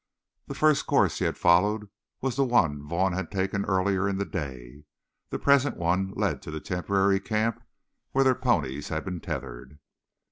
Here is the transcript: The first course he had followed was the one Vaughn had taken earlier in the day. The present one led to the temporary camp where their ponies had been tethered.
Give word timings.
The 0.47 0.55
first 0.55 0.87
course 0.87 1.19
he 1.19 1.25
had 1.25 1.37
followed 1.37 1.87
was 2.21 2.35
the 2.35 2.43
one 2.43 2.81
Vaughn 2.87 3.13
had 3.13 3.29
taken 3.29 3.65
earlier 3.65 4.09
in 4.09 4.17
the 4.17 4.25
day. 4.25 4.85
The 5.29 5.37
present 5.37 5.77
one 5.77 6.09
led 6.15 6.41
to 6.41 6.49
the 6.49 6.59
temporary 6.59 7.19
camp 7.19 7.61
where 8.11 8.23
their 8.23 8.33
ponies 8.33 8.87
had 8.89 9.05
been 9.05 9.19
tethered. 9.19 9.77